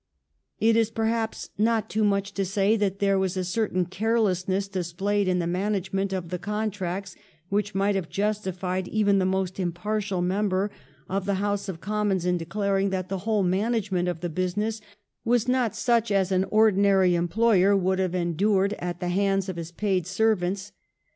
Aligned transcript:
It 0.59 0.75
is 0.75 0.89
perhaps 0.89 1.51
not 1.59 1.87
too 1.87 2.03
much 2.03 2.33
to 2.33 2.43
say 2.43 2.75
that 2.75 2.97
there 2.97 3.19
was 3.19 3.37
a 3.37 3.43
certain 3.43 3.85
carelessness 3.85 4.67
displayed 4.67 5.27
in 5.27 5.37
the 5.37 5.45
management 5.45 6.11
of 6.11 6.29
the 6.29 6.39
contracts 6.39 7.15
which 7.49 7.75
might 7.75 7.93
have 7.93 8.09
justified 8.09 8.87
even 8.87 9.19
the 9.19 9.27
most 9.27 9.59
impartial 9.59 10.23
member 10.23 10.71
of 11.07 11.27
the 11.27 11.35
House 11.35 11.69
of 11.69 11.81
Commons 11.81 12.25
in 12.25 12.35
declaring 12.35 12.89
that 12.89 13.09
the 13.09 13.19
whole 13.19 13.43
management 13.43 14.07
of 14.07 14.21
the 14.21 14.29
business 14.29 14.81
was 15.23 15.47
not 15.47 15.75
such 15.75 16.09
as 16.11 16.31
an 16.31 16.45
ordinary 16.45 17.13
employer 17.13 17.77
would 17.77 17.99
have 17.99 18.15
endured 18.15 18.73
at 18.79 19.01
the 19.01 19.09
hands 19.09 19.49
of 19.49 19.55
his 19.55 19.71
paid 19.71 20.07
servants. 20.07 20.71